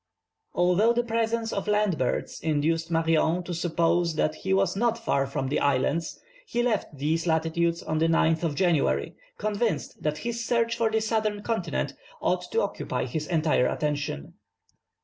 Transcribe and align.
Although 0.55 0.93
the 0.93 1.03
presence 1.03 1.53
of 1.53 1.67
land 1.67 1.99
birds 1.99 2.39
induced 2.41 2.89
Marion 2.89 3.43
to 3.43 3.53
suppose 3.53 4.15
that 4.15 4.33
he 4.33 4.51
was 4.51 4.75
not 4.75 4.97
far 4.97 5.27
from 5.27 5.47
the 5.47 5.59
islands, 5.59 6.19
he 6.47 6.63
left 6.63 6.97
these 6.97 7.27
latitudes 7.27 7.83
on 7.83 7.99
the 7.99 8.07
9th 8.07 8.41
of 8.41 8.55
January, 8.55 9.15
convinced 9.37 10.01
that 10.01 10.17
his 10.25 10.43
search 10.43 10.75
for 10.75 10.89
the 10.89 11.01
southern 11.01 11.43
continent 11.43 11.93
ought 12.19 12.41
to 12.51 12.61
occupy 12.63 13.05
his 13.05 13.27
entire 13.27 13.67
attention. 13.67 14.33